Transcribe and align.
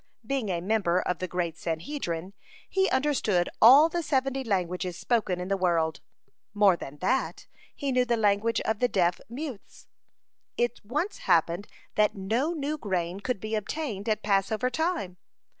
Being 0.25 0.49
a 0.49 0.61
member 0.61 0.99
of 0.99 1.19
the 1.19 1.27
great 1.27 1.59
Sanhedrin 1.59 2.33
he 2.67 2.89
understood 2.89 3.49
all 3.61 3.87
the 3.87 4.01
seventy 4.01 4.43
languages 4.43 4.97
spoken 4.97 5.39
in 5.39 5.47
the 5.47 5.55
world. 5.55 5.97
(62) 6.25 6.33
More 6.59 6.75
than 6.75 6.97
that, 7.01 7.45
he 7.75 7.91
knew 7.91 8.03
the 8.03 8.17
language 8.17 8.61
of 8.61 8.79
the 8.79 8.87
deaf 8.87 9.21
mutes. 9.29 9.85
It 10.57 10.81
once 10.83 11.19
happened 11.19 11.67
that 11.93 12.15
no 12.15 12.51
new 12.53 12.79
grain 12.79 13.19
could 13.19 13.39
be 13.39 13.53
obtained 13.53 14.09
at 14.09 14.23
Passover 14.23 14.71
time. 14.71 15.17